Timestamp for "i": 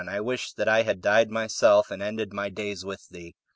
0.07-0.19, 0.67-0.81